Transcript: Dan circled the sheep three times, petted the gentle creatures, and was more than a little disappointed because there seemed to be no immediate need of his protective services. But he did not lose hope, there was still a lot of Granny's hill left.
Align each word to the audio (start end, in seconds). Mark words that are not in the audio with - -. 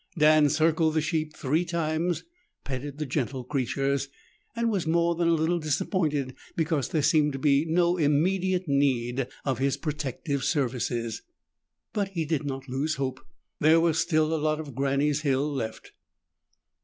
Dan 0.17 0.49
circled 0.49 0.95
the 0.95 0.99
sheep 1.01 1.35
three 1.37 1.63
times, 1.63 2.23
petted 2.63 2.97
the 2.97 3.05
gentle 3.05 3.43
creatures, 3.43 4.09
and 4.55 4.71
was 4.71 4.87
more 4.87 5.13
than 5.13 5.27
a 5.27 5.35
little 5.35 5.59
disappointed 5.59 6.33
because 6.55 6.89
there 6.89 7.03
seemed 7.03 7.33
to 7.33 7.37
be 7.37 7.65
no 7.65 7.97
immediate 7.97 8.67
need 8.67 9.27
of 9.45 9.59
his 9.59 9.77
protective 9.77 10.43
services. 10.43 11.21
But 11.93 12.07
he 12.07 12.25
did 12.25 12.43
not 12.45 12.67
lose 12.67 12.95
hope, 12.95 13.23
there 13.59 13.79
was 13.79 13.99
still 13.99 14.33
a 14.33 14.41
lot 14.41 14.59
of 14.59 14.73
Granny's 14.73 15.21
hill 15.21 15.47
left. 15.53 15.91